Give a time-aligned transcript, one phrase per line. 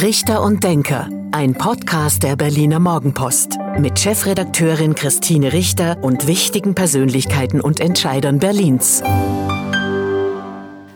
[0.00, 7.60] Richter und Denker, ein Podcast der Berliner Morgenpost mit Chefredakteurin Christine Richter und wichtigen Persönlichkeiten
[7.60, 9.02] und Entscheidern Berlins.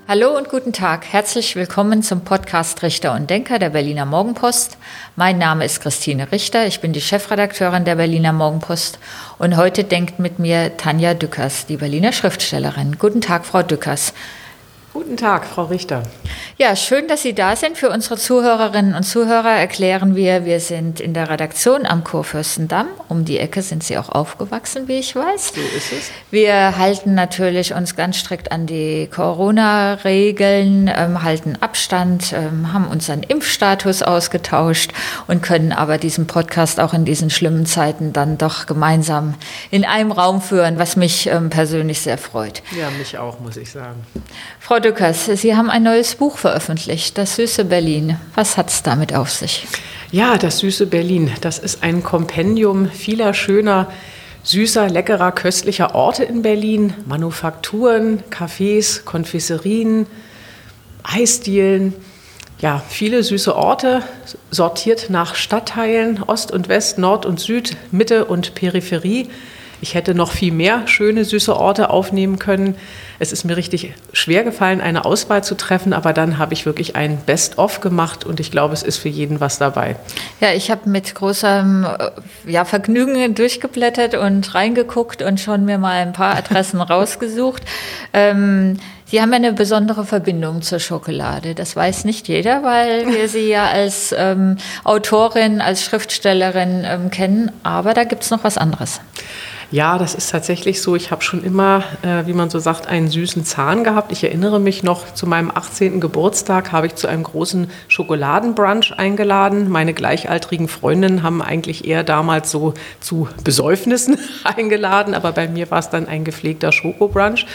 [0.06, 1.04] Hallo und guten Tag.
[1.10, 4.78] Herzlich willkommen zum Podcast Richter und Denker der Berliner Morgenpost.
[5.16, 6.68] Mein Name ist Christine Richter.
[6.68, 9.00] Ich bin die Chefredakteurin der Berliner Morgenpost
[9.38, 12.98] und heute denkt mit mir Tanja Dückers, die Berliner Schriftstellerin.
[13.00, 14.12] Guten Tag, Frau Dückers.
[14.92, 16.02] Guten Tag, Frau Richter.
[16.58, 17.78] Ja, schön, dass Sie da sind.
[17.78, 22.88] Für unsere Zuhörerinnen und Zuhörer erklären wir, wir sind in der Redaktion am Kurfürstendamm.
[23.08, 25.54] Um die Ecke sind Sie auch aufgewachsen, wie ich weiß.
[25.54, 26.10] So ist es.
[26.30, 33.22] Wir halten natürlich uns ganz strikt an die Corona-Regeln, ähm, halten Abstand, ähm, haben unseren
[33.22, 34.92] Impfstatus ausgetauscht
[35.26, 39.36] und können aber diesen Podcast auch in diesen schlimmen Zeiten dann doch gemeinsam
[39.70, 42.62] in einem Raum führen, was mich ähm, persönlich sehr freut.
[42.78, 44.04] Ja, mich auch, muss ich sagen.
[44.60, 48.18] Frau Dückers, Sie haben ein neues Buch veröffentlicht, Das süße Berlin.
[48.34, 49.66] Was hat es damit auf sich?
[50.10, 53.90] Ja, das süße Berlin, das ist ein Kompendium vieler schöner,
[54.42, 56.94] süßer, leckerer, köstlicher Orte in Berlin.
[57.06, 60.06] Manufakturen, Cafés, Konfiserien,
[61.02, 61.94] Eisdielen.
[62.60, 64.02] Ja, viele süße Orte,
[64.50, 69.28] sortiert nach Stadtteilen, Ost und West, Nord und Süd, Mitte und Peripherie.
[69.82, 72.76] Ich hätte noch viel mehr schöne, süße Orte aufnehmen können.
[73.18, 76.94] Es ist mir richtig schwer gefallen, eine Auswahl zu treffen, aber dann habe ich wirklich
[76.94, 79.96] ein Best-of gemacht und ich glaube, es ist für jeden was dabei.
[80.40, 81.86] Ja, ich habe mit großem
[82.46, 87.64] ja, Vergnügen durchgeblättert und reingeguckt und schon mir mal ein paar Adressen rausgesucht.
[88.12, 88.78] Ähm,
[89.12, 91.54] Sie haben eine besondere Verbindung zur Schokolade.
[91.54, 97.52] Das weiß nicht jeder, weil wir Sie ja als ähm, Autorin, als Schriftstellerin ähm, kennen.
[97.62, 99.00] Aber da gibt es noch was anderes.
[99.72, 100.96] Ja, das ist tatsächlich so.
[100.96, 104.12] Ich habe schon immer, äh, wie man so sagt, einen süßen Zahn gehabt.
[104.12, 105.98] Ich erinnere mich noch, zu meinem 18.
[105.98, 109.70] Geburtstag habe ich zu einem großen Schokoladenbrunch eingeladen.
[109.70, 115.78] Meine gleichaltrigen Freundinnen haben eigentlich eher damals so zu Besäufnissen eingeladen, aber bei mir war
[115.78, 117.46] es dann ein gepflegter Schokobrunch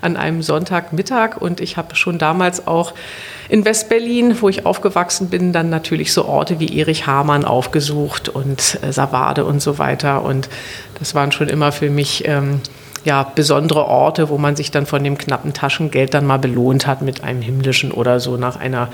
[0.00, 2.94] an einem Sonntagmittag und ich habe schon damals auch
[3.48, 8.78] in Westberlin, wo ich aufgewachsen bin, dann natürlich so Orte wie Erich Hamann aufgesucht und
[8.82, 10.22] äh, Savade und so weiter.
[10.22, 10.48] Und
[10.98, 12.60] das waren schon immer für mich ähm,
[13.04, 17.00] ja, besondere Orte, wo man sich dann von dem knappen Taschengeld dann mal belohnt hat
[17.00, 18.88] mit einem himmlischen oder so nach einer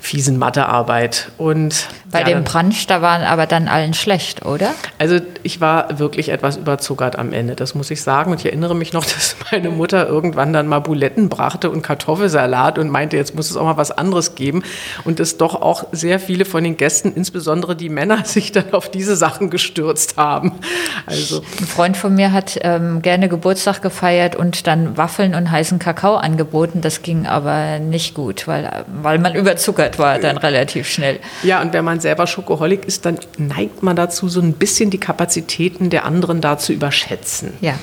[0.00, 1.32] fiesen Mathearbeit.
[1.36, 4.70] Und bei ja, dem Brunch, da waren aber dann allen schlecht, oder?
[4.98, 8.32] Also ich war wirklich etwas überzuckert am Ende, das muss ich sagen.
[8.32, 12.78] Und ich erinnere mich noch, dass meine Mutter irgendwann dann mal Buletten brachte und Kartoffelsalat
[12.78, 14.62] und meinte, jetzt muss es auch mal was anderes geben.
[15.04, 18.90] Und es doch auch sehr viele von den Gästen, insbesondere die Männer, sich dann auf
[18.90, 20.52] diese Sachen gestürzt haben.
[21.06, 25.78] Also ein Freund von mir hat ähm, gerne Geburtstag gefeiert und dann Waffeln und heißen
[25.78, 26.80] Kakao angeboten.
[26.80, 31.20] Das ging aber nicht gut, weil, weil man überzuckert war dann relativ schnell.
[31.42, 34.98] Ja, und wenn man selber Schokoholik ist, dann neigt man dazu, so ein bisschen die
[34.98, 37.54] Kapazitäten der anderen da zu überschätzen.
[37.60, 37.74] Ja.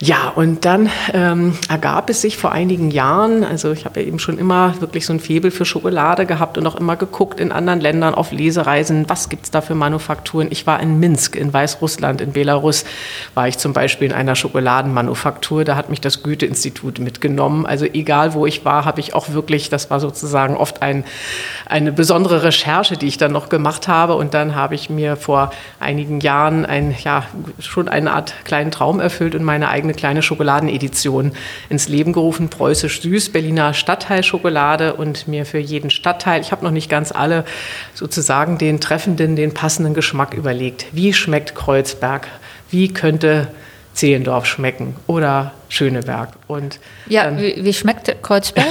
[0.00, 4.20] Ja, und dann ähm, ergab es sich vor einigen Jahren, also ich habe ja eben
[4.20, 7.80] schon immer wirklich so ein Febel für Schokolade gehabt und auch immer geguckt in anderen
[7.80, 10.48] Ländern auf Lesereisen, was gibt's da für Manufakturen.
[10.50, 12.84] Ich war in Minsk, in Weißrussland, in Belarus,
[13.34, 17.66] war ich zum Beispiel in einer Schokoladenmanufaktur, da hat mich das Goethe-Institut mitgenommen.
[17.66, 21.02] Also egal, wo ich war, habe ich auch wirklich, das war sozusagen oft ein,
[21.66, 24.14] eine besondere Recherche, die ich dann noch gemacht habe.
[24.14, 25.50] Und dann habe ich mir vor
[25.80, 27.24] einigen Jahren ein, ja,
[27.58, 31.32] schon eine Art kleinen Traum erfüllt und meine eigene eigene kleine Schokoladenedition
[31.68, 36.70] ins Leben gerufen, preußisch süß, Berliner Stadtteilschokolade und mir für jeden Stadtteil, ich habe noch
[36.70, 37.44] nicht ganz alle,
[37.94, 40.86] sozusagen den treffenden, den passenden Geschmack überlegt.
[40.92, 42.28] Wie schmeckt Kreuzberg?
[42.70, 43.48] Wie könnte
[43.94, 46.28] Zehlendorf schmecken oder Schöneberg.
[46.46, 46.78] Und
[47.08, 48.68] ja, wie, wie, schmeckt Kreuzberg?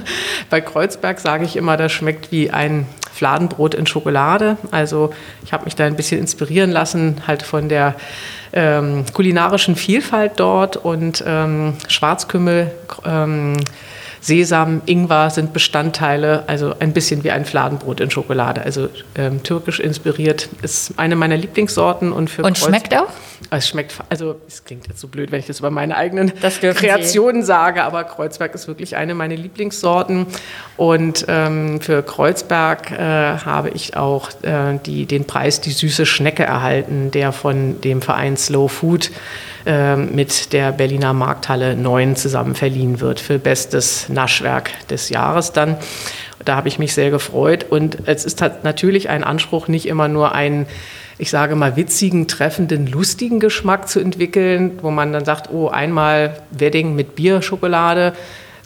[0.50, 2.86] Bei Kreuzberg sage ich immer, das schmeckt wie ein
[3.20, 4.56] Fladenbrot in Schokolade.
[4.70, 5.10] Also
[5.44, 7.94] ich habe mich da ein bisschen inspirieren lassen, halt von der
[8.54, 12.70] ähm, kulinarischen Vielfalt dort und ähm, Schwarzkümmel.
[13.04, 13.58] Ähm,
[14.22, 18.62] Sesam, Ingwer sind Bestandteile, also ein bisschen wie ein Fladenbrot in Schokolade.
[18.62, 23.08] Also ähm, türkisch inspiriert ist eine meiner Lieblingssorten und für Und Kreuz schmeckt auch?
[23.50, 27.42] Es schmeckt, also es klingt jetzt so blöd, wenn ich das über meine eigenen Kreationen
[27.42, 27.46] Sie.
[27.46, 30.26] sage, aber Kreuzberg ist wirklich eine meiner Lieblingssorten.
[30.76, 36.42] Und ähm, für Kreuzberg äh, habe ich auch äh, die, den Preis Die süße Schnecke
[36.44, 39.10] erhalten, der von dem Verein Slow Food
[39.66, 45.76] äh, mit der Berliner Markthalle 9 zusammen verliehen wird für bestes Naschwerk des Jahres dann.
[46.44, 47.66] Da habe ich mich sehr gefreut.
[47.68, 50.66] Und es ist natürlich ein Anspruch, nicht immer nur einen,
[51.20, 56.36] ich sage mal, witzigen, treffenden, lustigen Geschmack zu entwickeln, wo man dann sagt, oh, einmal
[56.50, 58.14] Wedding mit Bierschokolade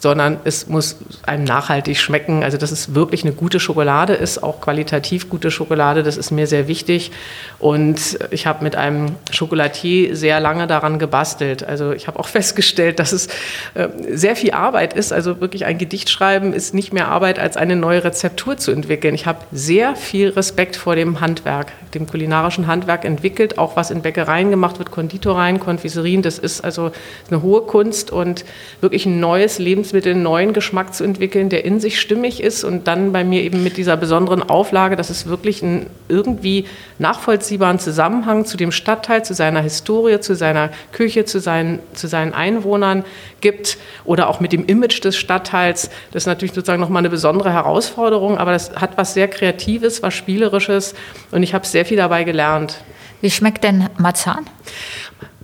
[0.05, 2.45] sondern es muss einem nachhaltig schmecken.
[2.45, 6.47] Also dass es wirklich eine gute Schokolade ist, auch qualitativ gute Schokolade, das ist mir
[6.47, 7.11] sehr wichtig.
[7.59, 11.65] Und ich habe mit einem Schokolatier sehr lange daran gebastelt.
[11.65, 13.29] Also ich habe auch festgestellt, dass es
[13.73, 15.11] äh, sehr viel Arbeit ist.
[15.11, 19.15] Also wirklich ein Gedicht schreiben ist nicht mehr Arbeit, als eine neue Rezeptur zu entwickeln.
[19.15, 24.03] Ich habe sehr viel Respekt vor dem Handwerk, dem kulinarischen Handwerk entwickelt, auch was in
[24.03, 26.21] Bäckereien gemacht wird, Konditoreien, Konfiserien.
[26.21, 26.93] Das ist also
[27.31, 28.45] eine hohe Kunst und
[28.83, 32.87] wirklich ein neues Lebensmittel, einen neuen Geschmack zu entwickeln, der in sich stimmig ist und
[32.87, 36.67] dann bei mir eben mit dieser besonderen Auflage, dass es wirklich einen irgendwie
[36.99, 42.35] nachvollziehbaren Zusammenhang zu dem Stadtteil, zu seiner Historie, zu seiner Küche, zu seinen, zu seinen
[42.35, 43.05] Einwohnern
[43.41, 45.91] gibt oder auch mit dem Image des Stadtteils.
[46.12, 50.14] Das ist natürlich sozusagen nochmal eine besondere Herausforderung, aber das hat was sehr Kreatives, was
[50.14, 50.94] Spielerisches
[51.31, 52.79] und ich habe sehr viel dabei gelernt.
[53.20, 54.44] Wie schmeckt denn Marzahn?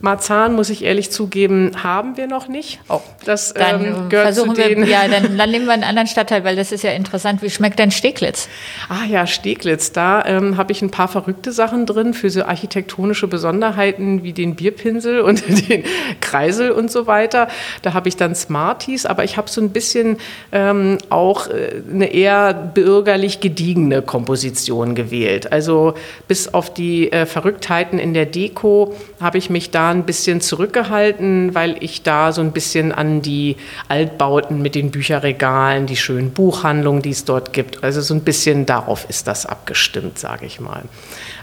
[0.01, 2.81] Marzahn, muss ich ehrlich zugeben, haben wir noch nicht.
[2.89, 5.85] Oh, das dann ähm, gehört versuchen zu den wir, ja, dann, dann, nehmen wir einen
[5.85, 7.43] anderen Stadtteil, weil das ist ja interessant.
[7.43, 8.49] Wie schmeckt denn Steglitz?
[8.89, 13.29] Ah ja, Steglitz, da ähm, habe ich ein paar verrückte Sachen drin für so architektonische
[13.29, 15.85] Besonderheiten wie den Bierpinsel und den
[16.21, 17.49] Kreisel und so weiter.
[17.83, 20.17] Da habe ich dann Smarties, aber ich habe so ein bisschen
[20.51, 25.53] ähm, auch äh, eine eher bürgerlich gediegene Komposition gewählt.
[25.53, 25.93] Also
[26.27, 31.55] bis auf die äh, Verrücktheiten in der Deko habe ich mich da ein bisschen zurückgehalten,
[31.55, 33.57] weil ich da so ein bisschen an die
[33.89, 38.67] Altbauten mit den Bücherregalen, die schönen Buchhandlungen, die es dort gibt, also so ein bisschen
[38.67, 40.83] darauf ist das abgestimmt, sage ich mal.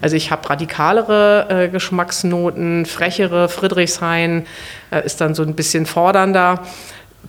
[0.02, 4.46] Also ich habe radikalere äh, Geschmacksnoten, frechere, Friedrichshain
[4.92, 6.64] äh, ist dann so ein bisschen fordernder.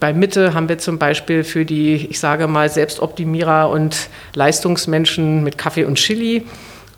[0.01, 5.59] Bei Mitte haben wir zum Beispiel für die, ich sage mal, Selbstoptimierer und Leistungsmenschen mit
[5.59, 6.47] Kaffee und Chili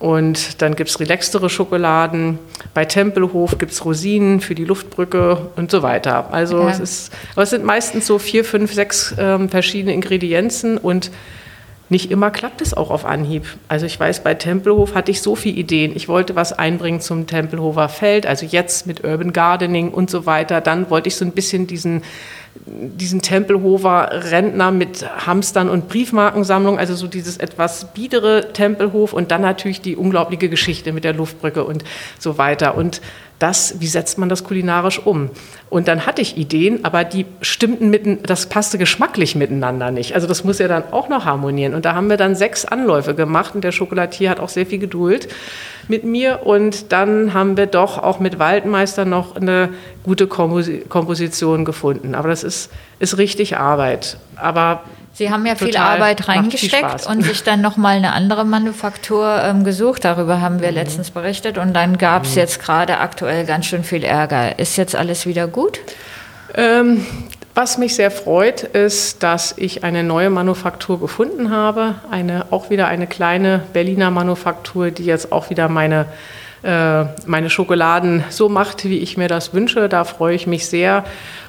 [0.00, 2.38] und dann gibt es relaxtere Schokoladen.
[2.72, 6.32] Bei Tempelhof gibt es Rosinen für die Luftbrücke und so weiter.
[6.32, 6.70] Also ja.
[6.70, 11.10] es, ist, aber es sind meistens so vier, fünf, sechs ähm, verschiedene Ingredienzen und
[11.90, 13.44] nicht immer klappt es auch auf Anhieb.
[13.68, 15.94] Also ich weiß, bei Tempelhof hatte ich so viele Ideen.
[15.94, 20.62] Ich wollte was einbringen zum Tempelhofer Feld, also jetzt mit Urban Gardening und so weiter.
[20.62, 22.04] Dann wollte ich so ein bisschen diesen
[22.54, 29.42] diesen Tempelhofer Rentner mit Hamstern und Briefmarkensammlung, also so dieses etwas biedere Tempelhof und dann
[29.42, 31.84] natürlich die unglaubliche Geschichte mit der Luftbrücke und
[32.18, 32.76] so weiter.
[32.76, 33.00] Und
[33.40, 35.30] das, wie setzt man das kulinarisch um?
[35.70, 40.14] Und dann hatte ich Ideen, aber die stimmten mitten, das passte geschmacklich miteinander nicht.
[40.14, 41.74] Also das muss ja dann auch noch harmonieren.
[41.74, 44.78] Und da haben wir dann sechs Anläufe gemacht und der Schokolatier hat auch sehr viel
[44.78, 45.28] Geduld
[45.88, 46.40] mit mir.
[46.44, 49.70] Und dann haben wir doch auch mit Waldmeister noch eine
[50.02, 52.14] gute Komposition gefunden.
[52.14, 54.18] Aber das ist, ist richtig Arbeit.
[54.36, 59.64] Aber Sie haben ja viel Arbeit reingesteckt und sich dann nochmal eine andere Manufaktur ähm,
[59.64, 60.04] gesucht.
[60.04, 60.76] Darüber haben wir mhm.
[60.76, 61.58] letztens berichtet.
[61.58, 62.38] Und dann gab es mhm.
[62.38, 64.58] jetzt gerade aktuell ganz schön viel Ärger.
[64.58, 65.80] Ist jetzt alles wieder gut?
[66.54, 67.06] Ähm,
[67.54, 71.96] was mich sehr freut, ist, dass ich eine neue Manufaktur gefunden habe.
[72.10, 76.06] Eine, auch wieder eine kleine Berliner Manufaktur, die jetzt auch wieder meine,
[76.62, 79.88] äh, meine Schokoladen so macht, wie ich mir das wünsche.
[79.88, 81.04] Da freue ich mich sehr.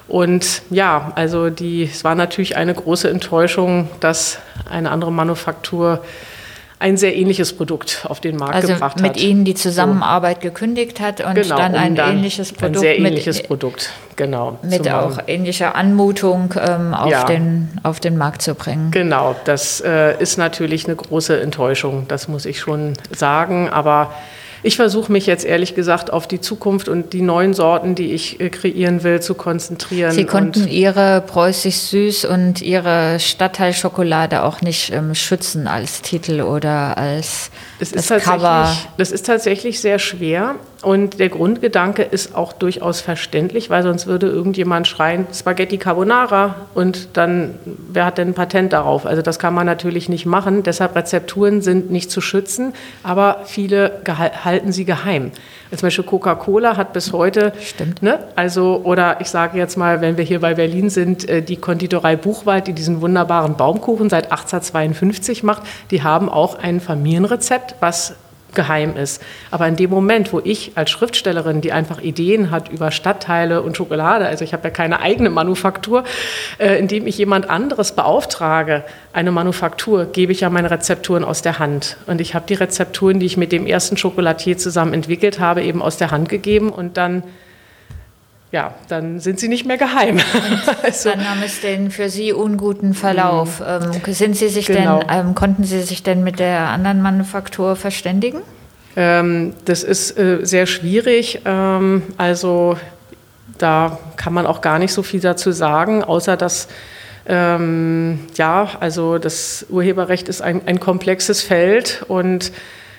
[0.08, 4.38] Und ja, also die, es war natürlich eine große Enttäuschung, dass
[4.70, 6.02] eine andere Manufaktur
[6.82, 9.02] ein sehr ähnliches Produkt auf den Markt also gebracht hat.
[9.02, 10.48] Also mit Ihnen die Zusammenarbeit so.
[10.48, 12.76] gekündigt hat und genau, dann ein dann ähnliches Produkt.
[12.76, 14.58] Ein sehr ähnliches mit, Produkt, genau.
[14.62, 17.24] Mit auch ähnlicher Anmutung ähm, auf, ja.
[17.24, 18.90] den, auf den Markt zu bringen.
[18.90, 24.12] Genau, das äh, ist natürlich eine große Enttäuschung, das muss ich schon sagen, aber
[24.62, 28.40] ich versuche mich jetzt ehrlich gesagt auf die Zukunft und die neuen Sorten, die ich
[28.40, 30.12] äh, kreieren will, zu konzentrieren.
[30.12, 36.96] Sie konnten Ihre preußisch süß und Ihre Stadtteilschokolade auch nicht ähm, schützen als Titel oder
[36.96, 37.50] als
[37.90, 38.76] das, das Cover.
[38.96, 40.54] Das ist tatsächlich sehr schwer.
[40.82, 47.10] Und der Grundgedanke ist auch durchaus verständlich, weil sonst würde irgendjemand schreien, Spaghetti Carbonara und
[47.12, 49.06] dann, wer hat denn ein Patent darauf?
[49.06, 50.64] Also das kann man natürlich nicht machen.
[50.64, 52.74] Deshalb Rezepturen sind nicht zu schützen,
[53.04, 54.02] aber viele
[54.44, 55.30] halten sie geheim.
[55.76, 58.02] Zum Beispiel Coca-Cola hat bis heute, Stimmt.
[58.02, 61.56] Ne, also, oder ich sage jetzt mal, wenn wir hier bei Berlin sind, äh, die
[61.56, 68.16] Konditorei Buchwald, die diesen wunderbaren Baumkuchen seit 1852 macht, die haben auch ein Familienrezept, was
[68.54, 69.22] geheim ist.
[69.50, 73.76] Aber in dem Moment, wo ich als Schriftstellerin, die einfach Ideen hat über Stadtteile und
[73.76, 76.04] Schokolade, also ich habe ja keine eigene Manufaktur,
[76.58, 81.58] äh, indem ich jemand anderes beauftrage, eine Manufaktur, gebe ich ja meine Rezepturen aus der
[81.58, 81.96] Hand.
[82.06, 85.82] Und ich habe die Rezepturen, die ich mit dem ersten Schokolatier zusammen entwickelt habe, eben
[85.82, 87.22] aus der Hand gegeben und dann
[88.52, 90.20] ja, dann sind sie nicht mehr geheim.
[90.82, 93.60] also, dann nahm es den für Sie unguten Verlauf.
[93.60, 93.92] Mhm.
[94.06, 95.00] Ähm, sind Sie sich genau.
[95.00, 98.42] denn, ähm, konnten Sie sich denn mit der anderen Manufaktur verständigen?
[98.94, 101.40] Ähm, das ist äh, sehr schwierig.
[101.46, 102.76] Ähm, also
[103.56, 106.68] da kann man auch gar nicht so viel dazu sagen, außer dass
[107.24, 112.50] Ähm, ja, also das Urheberrecht ist ein, ein komplexes Feld und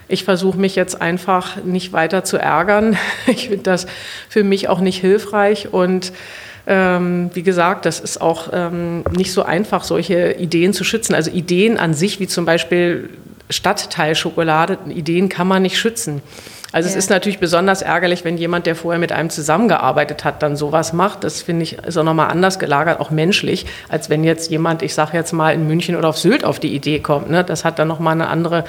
[0.08, 2.98] ich versuche mich jetzt einfach nicht weiter zu ärgern.
[3.28, 3.88] Ich finde das
[4.30, 6.12] für mich auch nicht hilfreich und
[6.66, 11.14] ähm, wie gesagt, das ist auch ähm, nicht so einfach, solche Ideen zu schützen.
[11.14, 13.10] Also Ideen an sich, wie zum Beispiel
[13.50, 16.22] Stadtteilschokolade, Ideen kann man nicht schützen.
[16.72, 16.94] Also ja.
[16.94, 20.92] es ist natürlich besonders ärgerlich, wenn jemand, der vorher mit einem zusammengearbeitet hat, dann sowas
[20.92, 21.24] macht.
[21.24, 24.94] Das finde ich ist auch nochmal anders gelagert, auch menschlich, als wenn jetzt jemand, ich
[24.96, 27.30] sage jetzt mal in München oder auf Sylt auf die Idee kommt.
[27.30, 27.44] Ne?
[27.44, 28.64] Das hat dann nochmal eine andere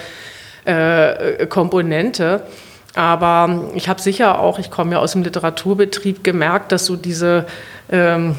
[0.64, 2.42] äh, Komponente.
[2.94, 7.47] Aber ich habe sicher auch, ich komme ja aus dem Literaturbetrieb, gemerkt, dass so diese
[7.90, 8.37] ähm,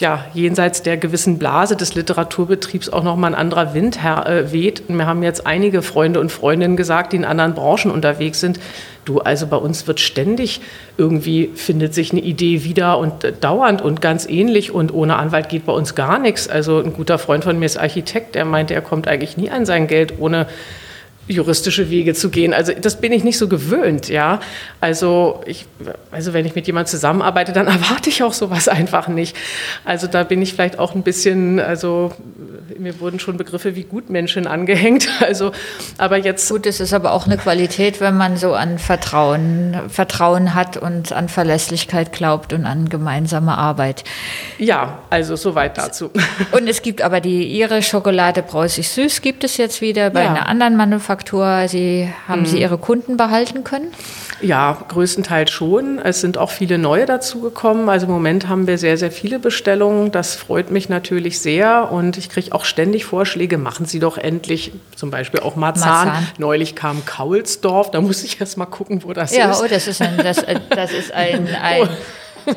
[0.00, 4.82] ja, jenseits der gewissen Blase des Literaturbetriebs auch nochmal ein anderer Wind äh, weht.
[4.88, 8.58] Und mir haben jetzt einige Freunde und Freundinnen gesagt, die in anderen Branchen unterwegs sind,
[9.04, 10.60] du, also bei uns wird ständig
[10.96, 15.48] irgendwie, findet sich eine Idee wieder und äh, dauernd und ganz ähnlich und ohne Anwalt
[15.48, 16.48] geht bei uns gar nichts.
[16.48, 19.64] Also ein guter Freund von mir ist Architekt, der meinte, er kommt eigentlich nie an
[19.64, 20.48] sein Geld ohne
[21.28, 22.52] juristische Wege zu gehen.
[22.52, 24.40] Also das bin ich nicht so gewöhnt, ja.
[24.80, 25.66] Also ich,
[26.10, 29.36] also wenn ich mit jemandem zusammenarbeite, dann erwarte ich auch sowas einfach nicht.
[29.84, 32.12] Also da bin ich vielleicht auch ein bisschen, also
[32.78, 35.08] mir wurden schon Begriffe wie Gutmenschen angehängt.
[35.22, 35.52] Also,
[35.98, 36.48] aber jetzt.
[36.48, 41.12] Gut, es ist aber auch eine Qualität, wenn man so an Vertrauen, Vertrauen hat und
[41.12, 44.02] an Verlässlichkeit glaubt und an gemeinsame Arbeit.
[44.58, 46.10] Ja, also soweit dazu.
[46.50, 50.30] Und es gibt aber die ihre Schokolade Preußisch Süß gibt es jetzt wieder bei ja.
[50.30, 51.21] einer anderen Manufaktur.
[51.28, 52.46] Sie haben mhm.
[52.46, 53.88] Sie Ihre Kunden behalten können?
[54.40, 55.98] Ja, größtenteils schon.
[55.98, 57.88] Es sind auch viele neue dazugekommen.
[57.88, 60.10] Also im Moment haben wir sehr, sehr viele Bestellungen.
[60.10, 61.92] Das freut mich natürlich sehr.
[61.92, 66.08] Und ich kriege auch ständig Vorschläge, machen Sie doch endlich zum Beispiel auch Marzahn.
[66.08, 66.26] Marzahn.
[66.38, 69.60] Neulich kam Kaulsdorf, da muss ich erst mal gucken, wo das ja, ist.
[69.60, 71.88] Ja, oh, das ist ein, das, äh, das ist ein, ein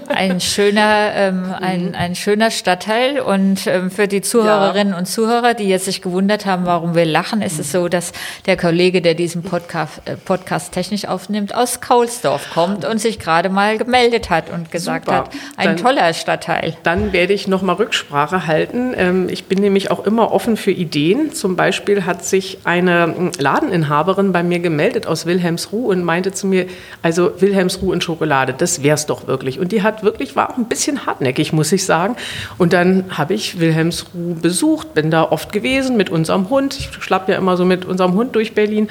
[0.07, 1.95] ein schöner, ähm, ein, mhm.
[1.95, 3.19] ein schöner Stadtteil.
[3.19, 4.99] Und ähm, für die Zuhörerinnen ja.
[4.99, 8.11] und Zuhörer, die jetzt sich gewundert haben, warum wir lachen, ist es so, dass
[8.45, 13.49] der Kollege, der diesen Podcast, äh, Podcast technisch aufnimmt, aus Kaulsdorf kommt und sich gerade
[13.49, 15.17] mal gemeldet hat und gesagt Super.
[15.17, 16.75] hat, ein dann, toller Stadtteil.
[16.83, 18.93] Dann werde ich nochmal Rücksprache halten.
[18.95, 21.33] Ähm, ich bin nämlich auch immer offen für Ideen.
[21.33, 26.47] Zum Beispiel hat sich eine hm, Ladeninhaberin bei mir gemeldet aus Wilhelmsruh und meinte zu
[26.47, 26.65] mir,
[27.01, 29.59] also Wilhelmsruh in Schokolade, das wär's doch wirklich.
[29.59, 32.15] Und die hat wirklich, war auch ein bisschen hartnäckig, muss ich sagen.
[32.57, 36.77] Und dann habe ich Wilhelmsruh besucht, bin da oft gewesen mit unserem Hund.
[36.77, 38.89] Ich schlapp ja immer so mit unserem Hund durch Berlin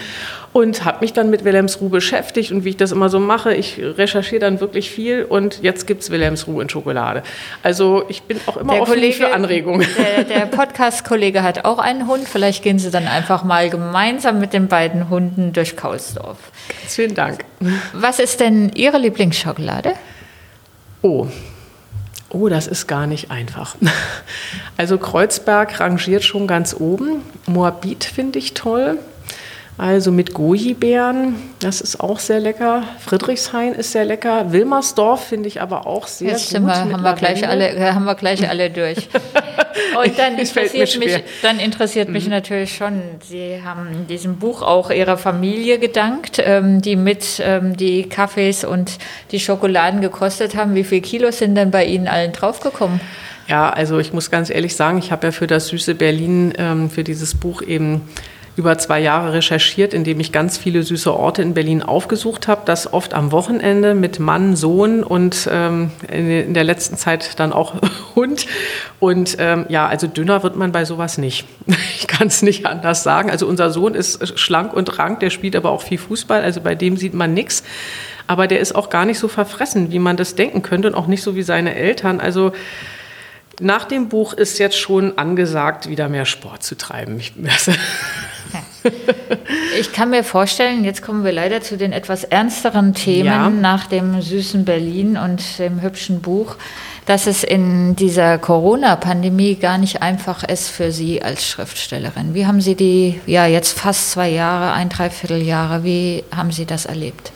[0.55, 3.81] und habe mich dann mit Wilhelmsruh beschäftigt und wie ich das immer so mache, ich
[3.83, 7.25] recherchiere dann wirklich viel und jetzt gibt es Wilhelmsruh in Schokolade.
[7.65, 9.87] Also ich bin auch immer der offen Kollege, für Anregungen.
[9.99, 14.53] Der, der Podcast-Kollege hat auch einen Hund, vielleicht gehen Sie dann einfach mal gemeinsam mit
[14.53, 16.39] den beiden Hunden durch Kaulsdorf.
[16.87, 17.45] Vielen Dank.
[17.93, 19.95] Was ist denn Ihre Lieblingsschokolade?
[21.05, 21.29] Oh,
[22.31, 23.77] Oh, das ist gar nicht einfach.
[24.77, 27.23] Also Kreuzberg rangiert schon ganz oben.
[27.47, 28.99] Moabit finde ich toll.
[29.77, 32.85] Also mit Goji-Beeren, das ist auch sehr lecker.
[33.01, 34.53] Friedrichshain ist sehr lecker.
[34.53, 36.65] Wilmersdorf finde ich aber auch sehr Jetzt gut.
[36.65, 39.09] Wir, haben, wir gleich alle, haben wir gleich alle durch.
[40.01, 42.31] Und dann interessiert, mich, dann interessiert mich mhm.
[42.31, 47.77] natürlich schon, Sie haben in diesem Buch auch Ihrer Familie gedankt, ähm, die mit ähm,
[47.77, 48.99] die Kaffees und
[49.33, 50.77] die Schokoladen gekostet haben.
[50.77, 53.01] Wie viele Kilos sind denn bei Ihnen allen draufgekommen?
[53.49, 56.91] Ja, also ich muss ganz ehrlich sagen, ich habe ja für das süße Berlin, ähm,
[56.91, 58.03] für dieses Buch eben
[58.57, 62.63] über zwei Jahre recherchiert, indem ich ganz viele süße Orte in Berlin aufgesucht habe.
[62.65, 67.75] Das oft am Wochenende mit Mann, Sohn und ähm, in der letzten Zeit dann auch
[68.15, 68.47] Hund.
[69.01, 71.47] Und ähm, ja, also dünner wird man bei sowas nicht.
[71.97, 73.31] Ich kann es nicht anders sagen.
[73.31, 76.43] Also unser Sohn ist schlank und rank, der spielt aber auch viel Fußball.
[76.43, 77.65] Also bei dem sieht man nichts.
[78.27, 81.07] Aber der ist auch gar nicht so verfressen, wie man das denken könnte und auch
[81.07, 82.21] nicht so wie seine Eltern.
[82.21, 82.53] Also
[83.61, 87.19] nach dem Buch ist jetzt schon angesagt, wieder mehr Sport zu treiben.
[87.19, 87.33] Ich,
[89.79, 93.51] Ich kann mir vorstellen, jetzt kommen wir leider zu den etwas ernsteren Themen ja.
[93.51, 96.57] nach dem süßen Berlin und dem hübschen Buch,
[97.07, 102.35] dass es in dieser Corona-Pandemie gar nicht einfach ist für Sie als Schriftstellerin.
[102.35, 106.87] Wie haben Sie die, ja, jetzt fast zwei Jahre, ein Dreivierteljahre, wie haben Sie das
[106.87, 107.33] erlebt?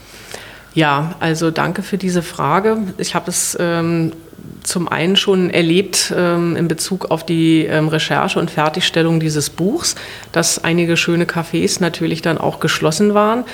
[0.75, 2.79] Ja, also danke für diese Frage.
[2.99, 4.13] Ich habe es ähm,
[4.63, 9.95] zum einen schon erlebt ähm, in Bezug auf die ähm, Recherche und Fertigstellung dieses Buchs,
[10.33, 13.45] dass einige schöne Cafés natürlich dann auch geschlossen waren.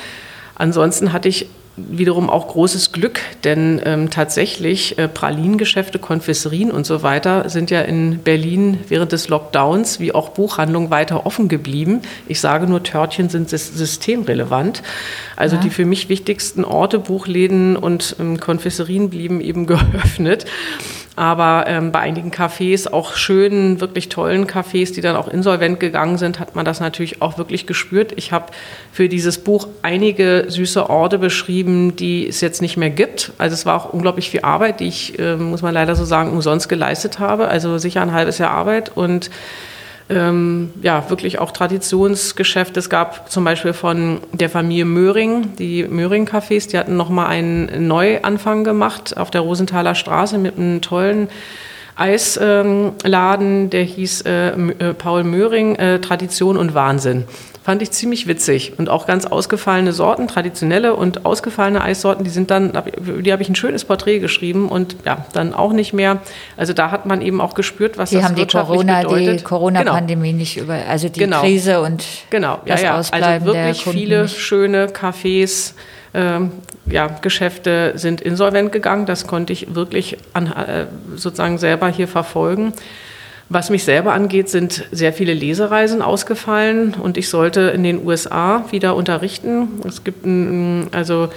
[0.55, 7.03] Ansonsten hatte ich wiederum auch großes Glück, denn ähm, tatsächlich äh, Pralinengeschäfte, Konfesserien und so
[7.03, 12.03] weiter sind ja in Berlin während des Lockdowns wie auch Buchhandlungen weiter offen geblieben.
[12.29, 14.83] Ich sage nur, Törtchen sind systemrelevant.
[15.37, 15.63] Also ja.
[15.63, 20.47] die für mich wichtigsten Orte, Buchläden und ähm, Konfesserien blieben eben geöffnet.
[21.17, 26.19] Aber ähm, bei einigen Cafés, auch schönen, wirklich tollen Cafés, die dann auch insolvent gegangen
[26.19, 28.13] sind, hat man das natürlich auch wirklich gespürt.
[28.17, 28.47] Ich habe
[28.93, 33.33] für dieses Buch einige süße Orte beschrieben, die es jetzt nicht mehr gibt.
[33.39, 36.33] Also es war auch unglaublich viel Arbeit, die ich, äh, muss man leider so sagen,
[36.33, 37.47] umsonst geleistet habe.
[37.47, 39.31] Also sicher ein halbes Jahr Arbeit und
[40.11, 42.77] ähm, ja, wirklich auch Traditionsgeschäft.
[42.77, 48.65] Es gab zum Beispiel von der Familie Möhring, die Möhring-Cafés, die hatten nochmal einen Neuanfang
[48.65, 51.29] gemacht auf der Rosenthaler Straße mit einem tollen
[51.97, 57.25] Eisladen, der hieß äh, äh, Paul Möhring, äh, Tradition und Wahnsinn.
[57.65, 58.75] Fand ich ziemlich witzig.
[58.77, 63.49] Und auch ganz ausgefallene Sorten, traditionelle und ausgefallene Eissorten, die sind dann, die habe ich
[63.49, 66.19] ein schönes Porträt geschrieben und ja, dann auch nicht mehr.
[66.59, 69.41] Also da hat man eben auch gespürt, was die das haben die Corona, bedeutet.
[69.41, 70.39] die Corona-Pandemie genau.
[70.41, 71.41] nicht über, also die genau.
[71.41, 72.59] Krise und genau.
[72.67, 72.99] ja, das ja.
[72.99, 74.39] Ausbleiben also wirklich viele nicht.
[74.39, 75.73] schöne Cafés,
[76.13, 76.53] ähm,
[76.87, 79.07] ja, Geschäfte sind insolvent gegangen.
[79.07, 80.87] Das konnte ich wirklich an, äh,
[81.17, 82.73] sozusagen selber hier verfolgen.
[83.49, 88.65] Was mich selber angeht, sind sehr viele Lesereisen ausgefallen und ich sollte in den USA
[88.71, 89.81] wieder unterrichten.
[89.87, 91.29] Es gibt ein, also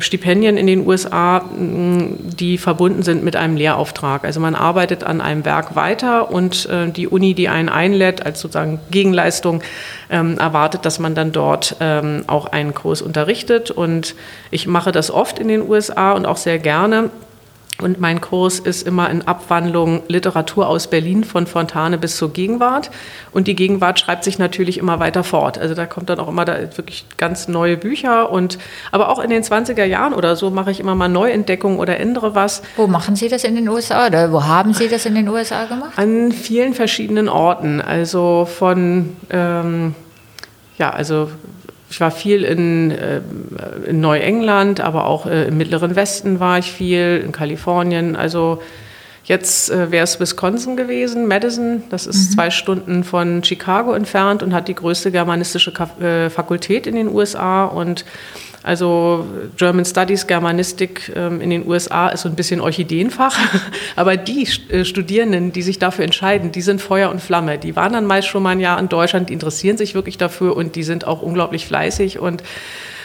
[0.00, 4.24] Stipendien in den USA, die verbunden sind mit einem Lehrauftrag.
[4.24, 8.40] Also man arbeitet an einem Werk weiter und äh, die Uni, die einen einlädt als
[8.40, 9.62] sozusagen Gegenleistung,
[10.10, 13.70] ähm, erwartet, dass man dann dort ähm, auch einen Kurs unterrichtet.
[13.70, 14.14] Und
[14.50, 17.10] ich mache das oft in den USA und auch sehr gerne.
[17.80, 22.90] Und mein Kurs ist immer in Abwandlung Literatur aus Berlin von Fontane bis zur Gegenwart.
[23.32, 25.58] Und die Gegenwart schreibt sich natürlich immer weiter fort.
[25.58, 28.30] Also da kommt dann auch immer da wirklich ganz neue Bücher.
[28.30, 28.58] Und,
[28.92, 32.34] aber auch in den 20er Jahren oder so mache ich immer mal Neuentdeckungen oder ändere
[32.34, 32.62] was.
[32.76, 35.64] Wo machen Sie das in den USA oder wo haben Sie das in den USA
[35.64, 35.92] gemacht?
[35.96, 37.80] An vielen verschiedenen Orten.
[37.80, 39.94] Also von, ähm,
[40.78, 41.30] ja, also
[41.92, 43.20] ich war viel in, äh,
[43.86, 48.16] in Neuengland, aber auch äh, im Mittleren Westen war ich viel, in Kalifornien.
[48.16, 48.62] Also
[49.24, 51.82] jetzt äh, wäre es Wisconsin gewesen, Madison.
[51.90, 52.34] Das ist mhm.
[52.34, 55.70] zwei Stunden von Chicago entfernt und hat die größte germanistische
[56.30, 57.66] Fakultät in den USA.
[57.66, 58.06] Und
[58.62, 63.36] also German Studies, Germanistik ähm, in den USA ist so ein bisschen Orchideenfach.
[63.96, 67.58] Aber die äh, Studierenden, die sich dafür entscheiden, die sind Feuer und Flamme.
[67.58, 70.56] Die waren dann meist schon mal ein Jahr in Deutschland, die interessieren sich wirklich dafür
[70.56, 72.42] und die sind auch unglaublich fleißig und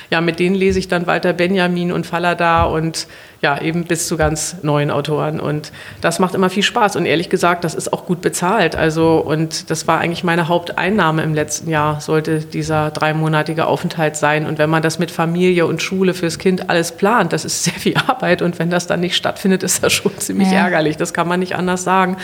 [0.09, 3.07] ja, mit denen lese ich dann Walter Benjamin und Fallada und
[3.41, 5.39] ja, eben bis zu ganz neuen Autoren.
[5.39, 6.95] Und das macht immer viel Spaß.
[6.95, 8.75] Und ehrlich gesagt, das ist auch gut bezahlt.
[8.75, 14.47] Also, und das war eigentlich meine Haupteinnahme im letzten Jahr, sollte dieser dreimonatige Aufenthalt sein.
[14.47, 17.73] Und wenn man das mit Familie und Schule fürs Kind alles plant, das ist sehr
[17.73, 18.41] viel Arbeit.
[18.41, 20.59] Und wenn das dann nicht stattfindet, ist das schon ziemlich ja.
[20.59, 20.97] ärgerlich.
[20.97, 22.17] Das kann man nicht anders sagen.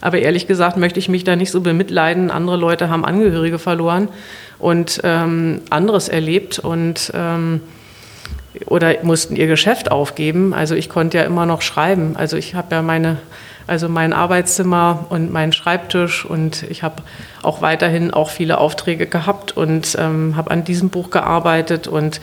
[0.00, 2.30] Aber ehrlich gesagt möchte ich mich da nicht so bemitleiden.
[2.30, 4.08] Andere Leute haben Angehörige verloren
[4.62, 7.60] und ähm, anderes erlebt und ähm,
[8.66, 10.54] oder mussten ihr Geschäft aufgeben.
[10.54, 12.16] Also ich konnte ja immer noch schreiben.
[12.16, 13.16] Also ich habe ja meine,
[13.66, 17.02] also mein Arbeitszimmer und meinen Schreibtisch und ich habe
[17.42, 22.20] auch weiterhin auch viele Aufträge gehabt und ähm, habe an diesem Buch gearbeitet und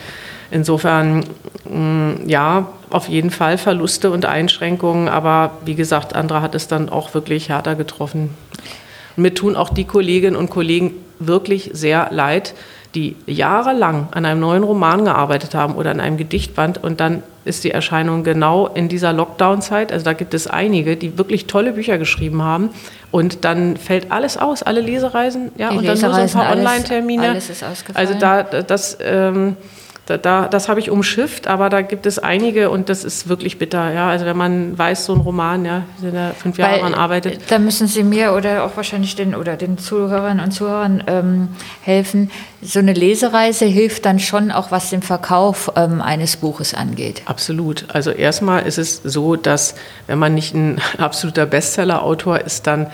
[0.50, 1.24] insofern
[1.68, 6.66] mh, mm, ja auf jeden Fall Verluste und Einschränkungen, aber wie gesagt, Andra hat es
[6.68, 8.30] dann auch wirklich härter getroffen.
[9.20, 12.54] Mir tun auch die Kolleginnen und Kollegen wirklich sehr leid,
[12.94, 17.64] die jahrelang an einem neuen Roman gearbeitet haben oder an einem Gedichtband und dann ist
[17.64, 19.92] die Erscheinung genau in dieser Lockdown-Zeit.
[19.92, 22.70] Also da gibt es einige, die wirklich tolle Bücher geschrieben haben
[23.10, 26.52] und dann fällt alles aus, alle Lesereisen, ja, die und dann nur so ein paar
[26.52, 27.40] Online-Termine.
[27.94, 29.56] Also da, das, ähm,
[30.06, 33.58] da, da, das habe ich umschifft, aber da gibt es einige und das ist wirklich
[33.58, 33.92] bitter.
[33.92, 37.42] Ja, also wenn man weiß, so ein Roman, ja, der da fünf Jahre daran arbeitet.
[37.48, 41.48] Da müssen Sie mir oder auch wahrscheinlich den oder den Zuhörern und Zuhörern ähm,
[41.82, 42.30] helfen.
[42.60, 47.22] So eine Lesereise hilft dann schon auch, was den Verkauf ähm, eines Buches angeht.
[47.26, 47.86] Absolut.
[47.92, 49.74] Also erstmal ist es so, dass
[50.06, 52.88] wenn man nicht ein absoluter Bestseller-Autor ist, dann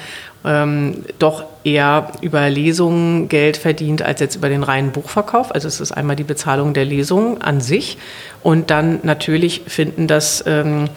[0.47, 5.55] ähm, doch eher über Lesungen Geld verdient als jetzt über den reinen Buchverkauf.
[5.55, 7.99] Also es ist einmal die Bezahlung der Lesung an sich
[8.43, 10.89] und dann natürlich finden das ähm,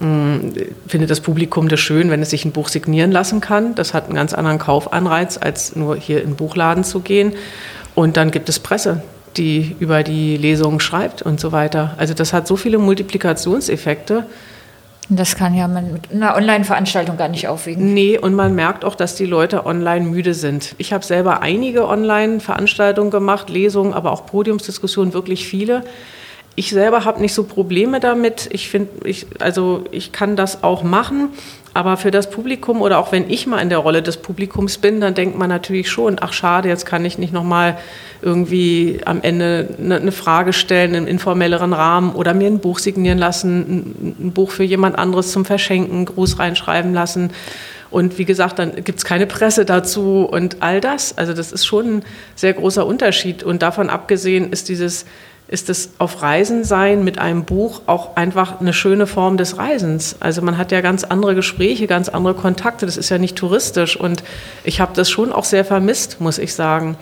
[0.00, 3.74] findet das Publikum das schön, wenn es sich ein Buch signieren lassen kann.
[3.74, 7.34] Das hat einen ganz anderen Kaufanreiz, als nur hier in den Buchladen zu gehen.
[7.94, 9.02] Und dann gibt es Presse,
[9.36, 11.94] die über die Lesungen schreibt und so weiter.
[11.98, 14.24] Also das hat so viele Multiplikationseffekte.
[15.12, 17.92] Das kann ja man mit einer Online-Veranstaltung gar nicht aufwiegen.
[17.92, 20.76] Nee, und man merkt auch, dass die Leute online müde sind.
[20.78, 25.82] Ich habe selber einige Online-Veranstaltungen gemacht, Lesungen, aber auch Podiumsdiskussionen, wirklich viele.
[26.56, 28.48] Ich selber habe nicht so Probleme damit.
[28.52, 31.30] Ich finde, ich, also ich kann das auch machen.
[31.72, 35.00] Aber für das Publikum oder auch wenn ich mal in der Rolle des Publikums bin,
[35.00, 37.78] dann denkt man natürlich schon, ach schade, jetzt kann ich nicht nochmal
[38.22, 44.16] irgendwie am Ende eine Frage stellen im informelleren Rahmen oder mir ein Buch signieren lassen,
[44.18, 47.30] ein Buch für jemand anderes zum Verschenken, Gruß reinschreiben lassen.
[47.90, 51.16] Und wie gesagt, dann gibt es keine Presse dazu und all das.
[51.18, 52.02] Also das ist schon ein
[52.34, 53.42] sehr großer Unterschied.
[53.42, 55.06] Und davon abgesehen ist dieses
[55.50, 60.14] ist das auf Reisen sein mit einem Buch auch einfach eine schöne Form des Reisens.
[60.20, 62.86] Also man hat ja ganz andere Gespräche, ganz andere Kontakte.
[62.86, 63.98] Das ist ja nicht touristisch.
[63.98, 64.22] Und
[64.62, 66.96] ich habe das schon auch sehr vermisst, muss ich sagen.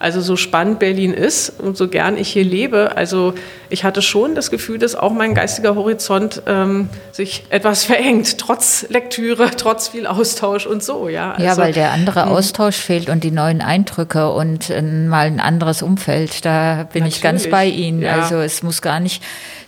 [0.00, 3.34] Also so spannend Berlin ist und so gern ich hier lebe, also
[3.68, 8.86] ich hatte schon das Gefühl, dass auch mein geistiger Horizont ähm, sich etwas verengt, trotz
[8.88, 11.10] Lektüre, trotz viel Austausch und so.
[11.10, 12.32] Ja, also, ja weil der andere hm.
[12.32, 16.46] Austausch fehlt und die neuen Eindrücke und äh, mal ein anderes Umfeld.
[16.46, 18.00] Da bin ich ganz bei Ihnen.
[18.00, 18.22] Ja.
[18.22, 19.22] Also es muss gar nicht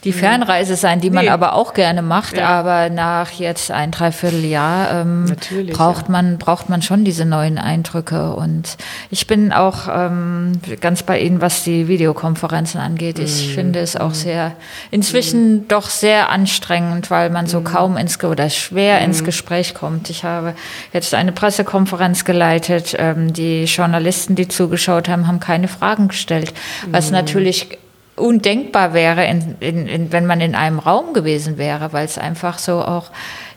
[0.05, 1.31] die Fernreise sein, die man nee.
[1.31, 2.37] aber auch gerne macht.
[2.37, 2.49] Ja.
[2.49, 5.37] Aber nach jetzt ein Dreivierteljahr ähm,
[5.73, 8.35] braucht, man, braucht man schon diese neuen Eindrücke.
[8.35, 8.79] Und
[9.11, 10.22] ich bin auch ähm,
[10.81, 13.19] ganz bei Ihnen, was die Videokonferenzen angeht.
[13.19, 13.55] Ich mm.
[13.55, 14.15] finde es auch mm.
[14.15, 14.57] sehr,
[14.91, 15.69] inzwischen mm.
[15.69, 17.65] doch sehr anstrengend, weil man so mm.
[17.65, 19.25] kaum ins oder schwer ins mm.
[19.25, 20.11] Gespräch kommt.
[20.11, 20.55] Ich habe
[20.93, 22.95] jetzt eine Pressekonferenz geleitet.
[22.99, 26.53] Ähm, die Journalisten, die zugeschaut haben, haben keine Fragen gestellt,
[26.91, 27.15] was mm.
[27.15, 27.79] natürlich
[28.17, 32.59] undenkbar wäre, in, in, in, wenn man in einem Raum gewesen wäre, weil es einfach
[32.59, 33.11] so auch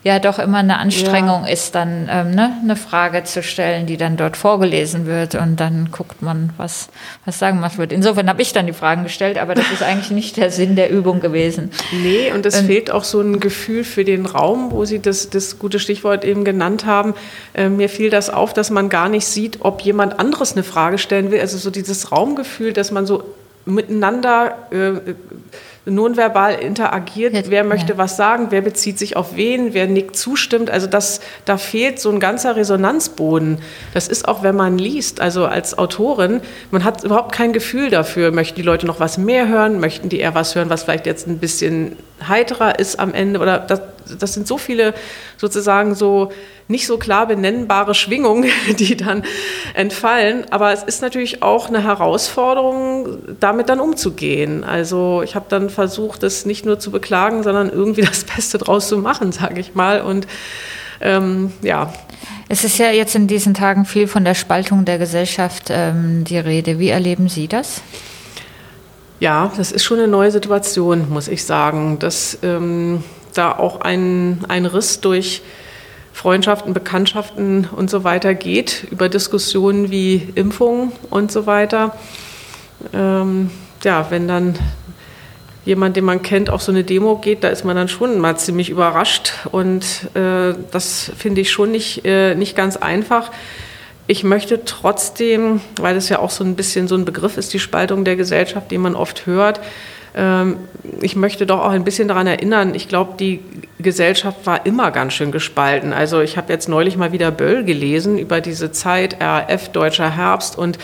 [0.06, 1.52] ja doch immer eine Anstrengung ja.
[1.52, 5.90] ist, dann ähm, ne, eine Frage zu stellen, die dann dort vorgelesen wird und dann
[5.92, 6.90] guckt man, was,
[7.26, 7.92] was sagen was wird.
[7.92, 10.92] Insofern habe ich dann die Fragen gestellt, aber das ist eigentlich nicht der Sinn der
[10.92, 11.72] Übung gewesen.
[12.04, 15.32] Nee, und es ähm, fehlt auch so ein Gefühl für den Raum, wo Sie das,
[15.32, 17.16] das gute Stichwort eben genannt haben.
[17.56, 21.00] Äh, mir fiel das auf, dass man gar nicht sieht, ob jemand anderes eine Frage
[21.00, 21.40] stellen will.
[21.40, 23.24] Also so dieses Raumgefühl, dass man so
[23.66, 25.14] miteinander äh,
[25.86, 27.98] nonverbal interagiert, Jetzt, wer möchte ja.
[27.98, 30.70] was sagen, wer bezieht sich auf wen, wer nickt zustimmt.
[30.70, 33.60] Also das, da fehlt so ein ganzer Resonanzboden.
[33.94, 38.32] Das ist auch, wenn man liest, also als Autorin, man hat überhaupt kein Gefühl dafür,
[38.32, 41.28] möchten die Leute noch was mehr hören, möchten die eher was hören, was vielleicht jetzt
[41.28, 41.96] ein bisschen
[42.28, 43.82] heiterer ist am Ende oder das,
[44.20, 44.94] das sind so viele
[45.38, 46.32] sozusagen so
[46.68, 49.24] nicht so klar benennbare Schwingungen, die dann
[49.74, 50.46] entfallen.
[50.52, 54.64] Aber es ist natürlich auch eine Herausforderung, damit dann umzugehen.
[54.64, 58.88] Also ich habe dann versucht, das nicht nur zu beklagen, sondern irgendwie das Beste draus
[58.88, 60.02] zu machen, sage ich mal.
[60.02, 60.28] Und
[61.02, 61.94] ähm, ja.
[62.48, 66.38] Es ist ja jetzt in diesen Tagen viel von der Spaltung der Gesellschaft ähm, die
[66.38, 66.80] Rede.
[66.80, 67.82] Wie erleben Sie das?
[69.20, 73.04] Ja, das ist schon eine neue Situation, muss ich sagen, dass ähm,
[73.38, 75.42] da auch ein, ein Riss durch
[76.14, 81.96] Freundschaften, Bekanntschaften und so weiter geht, über Diskussionen wie Impfungen und so weiter.
[82.94, 83.52] Ähm,
[83.84, 84.58] ja, wenn dann
[85.66, 88.38] jemand, den man kennt, auf so eine Demo geht, da ist man dann schon mal
[88.38, 93.32] ziemlich überrascht und äh, das finde ich schon nicht, äh, nicht ganz einfach.
[94.08, 97.60] Ich möchte trotzdem, weil das ja auch so ein bisschen so ein Begriff ist, die
[97.60, 99.60] Spaltung der Gesellschaft, den man oft hört,
[101.02, 103.42] ich möchte doch auch ein bisschen daran erinnern, ich glaube, die
[103.80, 105.92] Gesellschaft war immer ganz schön gespalten.
[105.92, 110.58] Also ich habe jetzt neulich mal wieder Böll gelesen über diese Zeit, RAF, Deutscher Herbst
[110.58, 110.78] und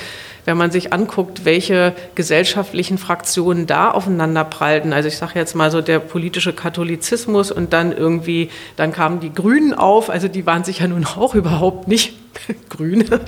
[0.46, 5.70] wenn man sich anguckt, welche gesellschaftlichen Fraktionen da aufeinander prallten, also ich sage jetzt mal
[5.70, 10.63] so der politische Katholizismus und dann irgendwie, dann kamen die Grünen auf, also die waren
[10.63, 12.15] sich ja nun auch überhaupt nicht
[12.70, 13.22] Grüne.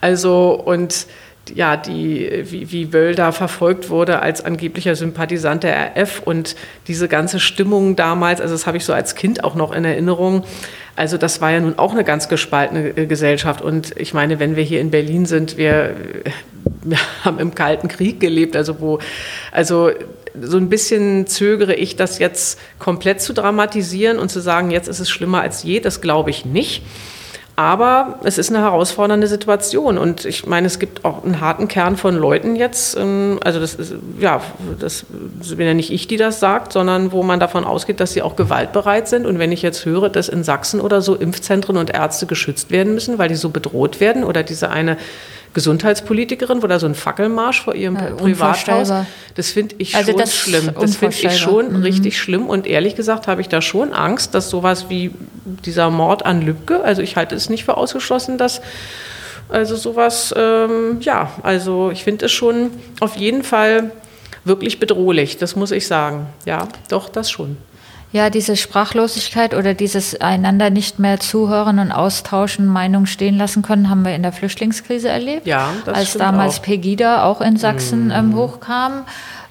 [0.00, 1.06] Also und
[1.54, 7.08] ja, die, wie, wie Wöll da verfolgt wurde als angeblicher Sympathisant der RF und diese
[7.08, 10.44] ganze Stimmung damals, also das habe ich so als Kind auch noch in Erinnerung.
[10.94, 13.62] Also das war ja nun auch eine ganz gespaltene äh, Gesellschaft.
[13.62, 15.96] Und ich meine, wenn wir hier in Berlin sind, wir,
[16.82, 18.98] wir haben im Kalten Krieg gelebt, also wo,
[19.50, 19.90] also
[20.40, 25.00] so ein bisschen zögere ich, das jetzt komplett zu dramatisieren und zu sagen, jetzt ist
[25.00, 26.82] es schlimmer als je, das glaube ich nicht.
[27.54, 31.98] Aber es ist eine herausfordernde Situation und ich meine, es gibt auch einen harten Kern
[31.98, 32.96] von Leuten jetzt.
[32.96, 34.40] Ähm, also das ist ja,
[34.78, 35.04] das
[35.56, 38.36] bin ja nicht ich, die das sagt, sondern wo man davon ausgeht, dass sie auch
[38.36, 39.26] gewaltbereit sind.
[39.26, 42.94] Und wenn ich jetzt höre, dass in Sachsen oder so Impfzentren und Ärzte geschützt werden
[42.94, 44.96] müssen, weil die so bedroht werden oder diese eine
[45.54, 48.92] Gesundheitspolitikerin, wo da so ein Fackelmarsch vor ihrem ja, Privathaus.
[49.34, 50.70] Das finde ich also schon das schlimm.
[50.80, 51.82] Das finde ich schon mhm.
[51.82, 52.46] richtig schlimm.
[52.46, 55.10] Und ehrlich gesagt habe ich da schon Angst, dass sowas wie
[55.64, 58.60] dieser Mord an Lübcke, also ich halte es nicht für ausgeschlossen, dass
[59.48, 63.90] also sowas, ähm, ja, also ich finde es schon auf jeden Fall
[64.44, 66.26] wirklich bedrohlich, das muss ich sagen.
[66.46, 67.56] Ja, doch, das schon.
[68.12, 73.88] Ja, diese Sprachlosigkeit oder dieses einander nicht mehr zuhören und austauschen, Meinungen stehen lassen können,
[73.88, 75.46] haben wir in der Flüchtlingskrise erlebt.
[75.46, 76.62] Ja, das Als damals auch.
[76.62, 78.12] Pegida auch in Sachsen mm.
[78.12, 79.04] ähm, hochkam.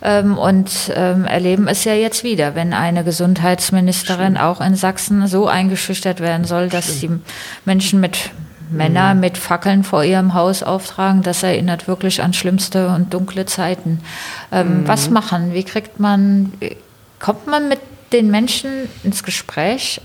[0.03, 4.41] ähm, und ähm, erleben es ja jetzt wieder, wenn eine Gesundheitsministerin Stimmt.
[4.41, 7.23] auch in Sachsen so eingeschüchtert werden soll, dass Stimmt.
[7.25, 7.31] die
[7.65, 8.29] Menschen mit
[8.69, 9.19] Männer mhm.
[9.19, 13.99] mit Fackeln vor ihrem Haus auftragen, das erinnert wirklich an schlimmste und dunkle Zeiten.
[14.51, 14.87] Ähm, mhm.
[14.87, 15.53] Was machen?
[15.53, 16.53] Wie kriegt man,
[17.19, 17.79] kommt man mit
[18.13, 20.01] den Menschen ins Gespräch?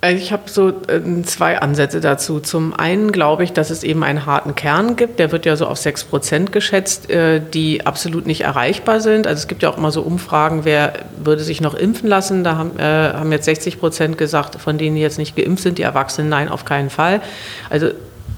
[0.00, 2.38] Also ich habe so äh, zwei Ansätze dazu.
[2.38, 5.66] Zum einen glaube ich, dass es eben einen harten Kern gibt, der wird ja so
[5.66, 9.26] auf 6 Prozent geschätzt, äh, die absolut nicht erreichbar sind.
[9.26, 12.44] Also es gibt ja auch immer so Umfragen, wer würde sich noch impfen lassen.
[12.44, 15.78] Da haben, äh, haben jetzt 60 Prozent gesagt, von denen, die jetzt nicht geimpft sind,
[15.78, 17.20] die Erwachsenen, nein, auf keinen Fall.
[17.68, 17.88] Also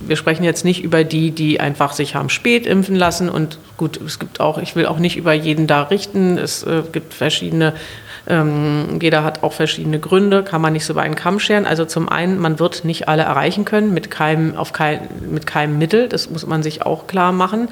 [0.01, 3.29] wir sprechen jetzt nicht über die, die einfach sich haben spät impfen lassen.
[3.29, 6.39] Und gut, es gibt auch, ich will auch nicht über jeden da richten.
[6.39, 7.75] Es äh, gibt verschiedene
[8.27, 11.67] ähm, jeder hat auch verschiedene Gründe, kann man nicht so bei einen Kamm scheren.
[11.67, 15.79] Also zum einen, man wird nicht alle erreichen können mit keinem, auf kein, mit keinem
[15.79, 17.69] Mittel, das muss man sich auch klar machen.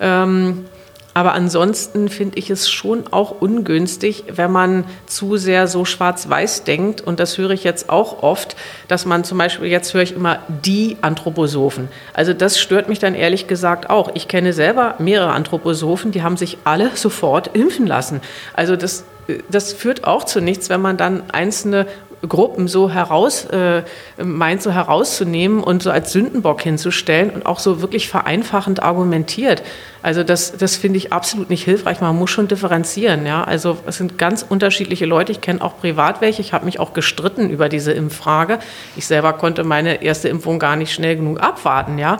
[0.00, 0.66] Ähm,
[1.12, 7.00] aber ansonsten finde ich es schon auch ungünstig, wenn man zu sehr so schwarz-weiß denkt.
[7.00, 8.56] Und das höre ich jetzt auch oft,
[8.86, 11.88] dass man zum Beispiel, jetzt höre ich immer die Anthroposophen.
[12.14, 14.12] Also das stört mich dann ehrlich gesagt auch.
[14.14, 18.20] Ich kenne selber mehrere Anthroposophen, die haben sich alle sofort impfen lassen.
[18.54, 19.04] Also das
[19.50, 21.86] das führt auch zu nichts, wenn man dann einzelne
[22.28, 23.82] Gruppen so heraus äh,
[24.22, 29.62] meint, so herauszunehmen und so als Sündenbock hinzustellen und auch so wirklich vereinfachend argumentiert.
[30.02, 32.00] Also das, das finde ich absolut nicht hilfreich.
[32.00, 33.24] Man muss schon differenzieren.
[33.26, 33.44] Ja?
[33.44, 35.32] Also es sind ganz unterschiedliche Leute.
[35.32, 36.42] Ich kenne auch privat welche.
[36.42, 38.58] Ich habe mich auch gestritten über diese Impffrage.
[38.96, 41.98] Ich selber konnte meine erste Impfung gar nicht schnell genug abwarten.
[41.98, 42.18] Ja?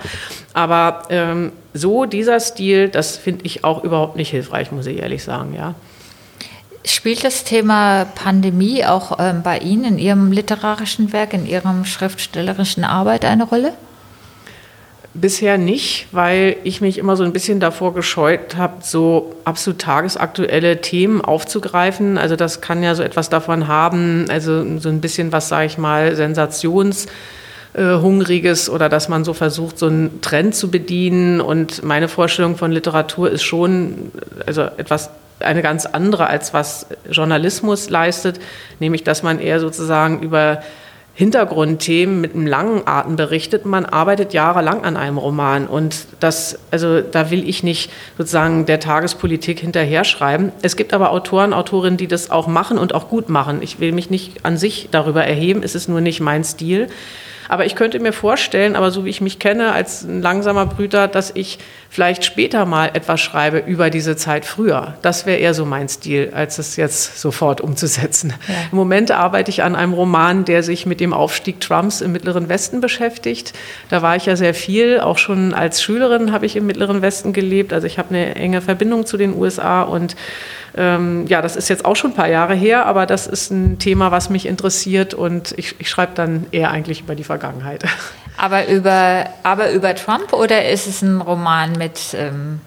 [0.54, 5.22] Aber ähm, so dieser Stil, das finde ich auch überhaupt nicht hilfreich, muss ich ehrlich
[5.22, 5.54] sagen.
[5.54, 5.74] Ja?
[6.84, 12.84] Spielt das Thema Pandemie auch ähm, bei Ihnen in Ihrem literarischen Werk, in Ihrem schriftstellerischen
[12.84, 13.74] Arbeit eine Rolle?
[15.12, 20.80] Bisher nicht, weil ich mich immer so ein bisschen davor gescheut habe, so absolut tagesaktuelle
[20.80, 22.16] Themen aufzugreifen.
[22.16, 25.78] Also das kann ja so etwas davon haben, also so ein bisschen was, sage ich
[25.78, 31.40] mal, sensationshungriges oder dass man so versucht, so einen Trend zu bedienen.
[31.40, 34.12] Und meine Vorstellung von Literatur ist schon
[34.46, 38.40] also etwas eine ganz andere, als was Journalismus leistet,
[38.78, 40.60] nämlich dass man eher sozusagen über
[41.14, 43.66] Hintergrundthemen mit einem langen Atem berichtet.
[43.66, 48.80] Man arbeitet jahrelang an einem Roman und das, also da will ich nicht sozusagen der
[48.80, 50.52] Tagespolitik hinterher schreiben.
[50.62, 53.60] Es gibt aber Autoren, Autorinnen, die das auch machen und auch gut machen.
[53.60, 56.88] Ich will mich nicht an sich darüber erheben, es ist nur nicht mein Stil.
[57.50, 61.08] Aber ich könnte mir vorstellen, aber so wie ich mich kenne als ein langsamer Brüter,
[61.08, 61.58] dass ich
[61.90, 64.94] vielleicht später mal etwas schreibe über diese Zeit früher.
[65.02, 68.32] Das wäre eher so mein Stil, als es jetzt sofort umzusetzen.
[68.46, 68.54] Ja.
[68.70, 72.48] Im Moment arbeite ich an einem Roman, der sich mit dem Aufstieg Trumps im Mittleren
[72.48, 73.52] Westen beschäftigt.
[73.88, 75.00] Da war ich ja sehr viel.
[75.00, 77.72] Auch schon als Schülerin habe ich im Mittleren Westen gelebt.
[77.72, 80.14] Also ich habe eine enge Verbindung zu den USA und
[80.76, 83.80] ähm, ja, das ist jetzt auch schon ein paar Jahre her, aber das ist ein
[83.80, 87.84] Thema, was mich interessiert und ich, ich schreibe dann eher eigentlich über die Vergangenheit.
[88.40, 92.60] Aber über, aber über Trump oder ist es ein Roman mit, ähm,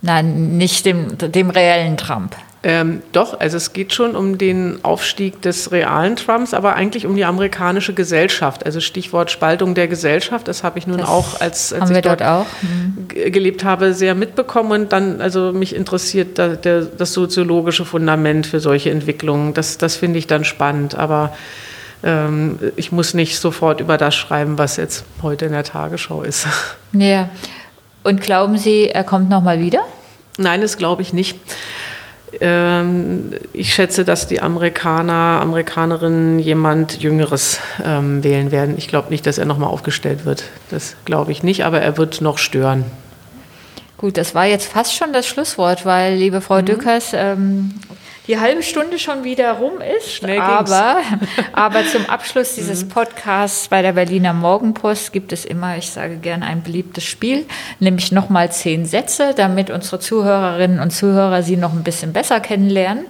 [0.00, 2.34] nein, nicht dem, dem reellen Trump?
[2.62, 7.14] Ähm, doch, also es geht schon um den Aufstieg des realen Trumps, aber eigentlich um
[7.14, 8.64] die amerikanische Gesellschaft.
[8.64, 12.22] Also Stichwort Spaltung der Gesellschaft, das habe ich nun das auch, als, als ich dort,
[12.22, 13.08] dort mhm.
[13.08, 14.72] gelebt habe, sehr mitbekommen.
[14.72, 19.52] Und dann, also mich interessiert da, der, das soziologische Fundament für solche Entwicklungen.
[19.52, 20.94] Das, das finde ich dann spannend.
[20.94, 21.34] Aber
[22.04, 26.46] ähm, ich muss nicht sofort über das schreiben, was jetzt heute in der Tagesschau ist.
[26.96, 27.28] Ja.
[28.04, 29.80] Und glauben Sie, er kommt nochmal wieder?
[30.38, 31.36] Nein, das glaube ich nicht.
[32.40, 38.76] Ähm, ich schätze, dass die Amerikaner, Amerikanerinnen jemand Jüngeres ähm, wählen werden.
[38.78, 40.44] Ich glaube nicht, dass er nochmal aufgestellt wird.
[40.70, 42.84] Das glaube ich nicht, aber er wird noch stören.
[43.96, 46.66] Gut, das war jetzt fast schon das Schlusswort, weil, liebe Frau mhm.
[46.66, 47.74] Dückers, ähm,
[48.26, 50.12] die halbe Stunde schon wieder rum ist.
[50.12, 51.02] Schnell aber,
[51.52, 52.88] aber zum Abschluss dieses mhm.
[52.88, 57.44] Podcasts bei der Berliner Morgenpost gibt es immer, ich sage gerne, ein beliebtes Spiel,
[57.80, 63.04] nämlich nochmal zehn Sätze, damit unsere Zuhörerinnen und Zuhörer Sie noch ein bisschen besser kennenlernen,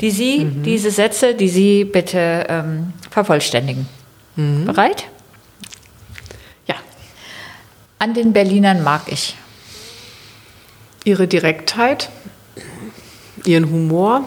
[0.00, 0.62] die Sie, mhm.
[0.62, 3.88] diese Sätze, die Sie bitte ähm, vervollständigen.
[4.36, 4.66] Mhm.
[4.66, 5.06] Bereit?
[6.68, 6.76] Ja.
[7.98, 9.36] An den Berlinern mag ich.
[11.04, 12.10] Ihre Direktheit,
[13.44, 14.24] Ihren Humor,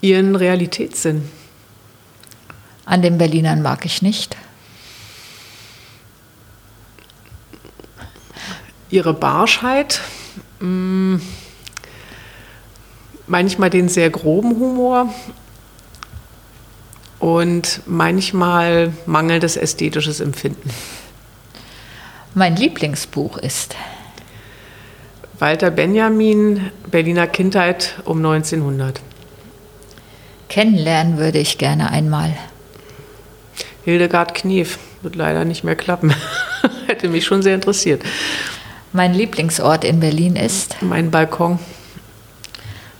[0.00, 1.28] ihren Realitätssinn?
[2.84, 4.36] An den Berlinern mag ich nicht.
[8.90, 10.00] Ihre Barschheit,
[10.58, 11.16] mm,
[13.28, 15.14] manchmal den sehr groben Humor
[17.20, 20.70] und manchmal mangelndes ästhetisches Empfinden.
[22.34, 23.76] Mein Lieblingsbuch ist
[25.38, 29.00] Walter Benjamin, Berliner Kindheit um 1900.
[30.50, 32.36] Kennenlernen würde ich gerne einmal.
[33.84, 36.12] Hildegard Knef, wird leider nicht mehr klappen.
[36.86, 38.02] Hätte mich schon sehr interessiert.
[38.92, 40.82] Mein Lieblingsort in Berlin ist?
[40.82, 41.60] Mein Balkon.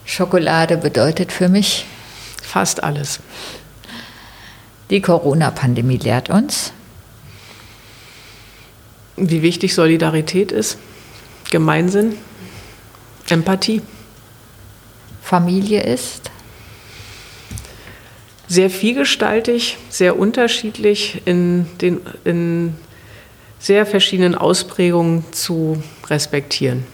[0.05, 1.87] Schokolade bedeutet für mich?
[2.41, 3.19] Fast alles.
[4.91, 6.73] Die Corona-Pandemie lehrt uns?
[9.17, 10.79] Wie wichtig Solidarität ist,
[11.51, 12.15] Gemeinsinn,
[13.29, 13.83] Empathie.
[15.21, 16.30] Familie ist?
[18.51, 22.75] Sehr vielgestaltig, sehr unterschiedlich in den in
[23.61, 26.85] sehr verschiedenen Ausprägungen zu respektieren.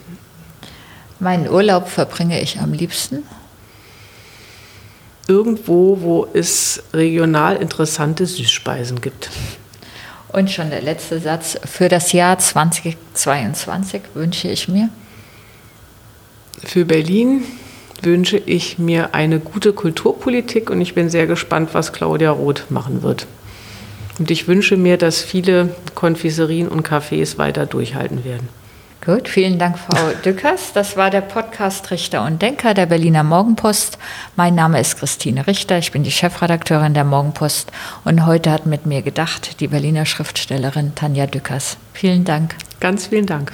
[1.19, 3.23] Meinen Urlaub verbringe ich am liebsten?
[5.27, 9.31] Irgendwo, wo es regional interessante Süßspeisen gibt.
[10.27, 11.57] Und schon der letzte Satz.
[11.65, 14.89] Für das Jahr 2022 wünsche ich mir?
[16.63, 17.45] Für Berlin
[18.03, 23.03] wünsche ich mir eine gute Kulturpolitik und ich bin sehr gespannt, was Claudia Roth machen
[23.03, 23.27] wird.
[24.19, 28.49] Und ich wünsche mir, dass viele Konfiserien und Cafés weiter durchhalten werden.
[29.05, 30.73] Gut, vielen Dank, Frau Dückers.
[30.73, 33.97] Das war der Podcast Richter und Denker der Berliner Morgenpost.
[34.35, 37.71] Mein Name ist Christine Richter, ich bin die Chefredakteurin der Morgenpost
[38.03, 41.77] und heute hat mit mir gedacht die Berliner Schriftstellerin Tanja Dückers.
[41.93, 42.55] Vielen Dank.
[42.79, 43.53] Ganz vielen Dank.